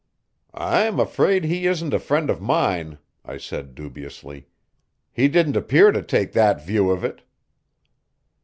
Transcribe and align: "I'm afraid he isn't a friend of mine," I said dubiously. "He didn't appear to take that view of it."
"I'm 0.55 0.99
afraid 0.99 1.43
he 1.43 1.67
isn't 1.67 1.93
a 1.93 1.99
friend 1.99 2.31
of 2.31 2.41
mine," 2.41 2.97
I 3.23 3.37
said 3.37 3.75
dubiously. 3.75 4.47
"He 5.11 5.27
didn't 5.27 5.55
appear 5.57 5.91
to 5.91 6.01
take 6.01 6.31
that 6.33 6.59
view 6.65 6.89
of 6.89 7.03
it." 7.03 7.21